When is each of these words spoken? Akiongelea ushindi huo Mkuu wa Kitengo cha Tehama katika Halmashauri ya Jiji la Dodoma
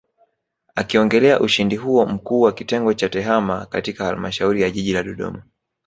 Akiongelea 0.75 1.39
ushindi 1.39 1.75
huo 1.75 2.05
Mkuu 2.05 2.41
wa 2.41 2.51
Kitengo 2.51 2.93
cha 2.93 3.09
Tehama 3.09 3.65
katika 3.65 4.05
Halmashauri 4.05 4.61
ya 4.61 4.69
Jiji 4.69 4.93
la 4.93 5.03
Dodoma 5.03 5.43